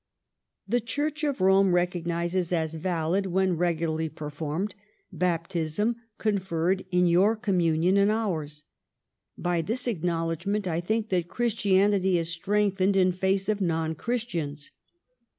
"The 0.73 0.79
Church 0.79 1.23
of 1.23 1.41
Rome 1.41 1.75
recognizes 1.75 2.51
as 2.51 2.73
valid 2.73 3.27
(when 3.27 3.55
regularly 3.55 4.09
performed) 4.09 4.73
baptism 5.11 5.95
conferred 6.17 6.85
in 6.89 7.05
your 7.05 7.35
communion 7.35 7.97
and 7.97 8.09
ours. 8.09 8.63
By 9.37 9.61
this 9.61 9.87
acknowledgment 9.87 10.67
I 10.67 10.81
think 10.81 11.09
that 11.09 11.27
Christianity 11.27 12.17
is 12.17 12.29
strengthened 12.29 12.97
in 12.97 13.11
face 13.11 13.47
of 13.47 13.61
non 13.61 13.93
Christians. 13.93 14.71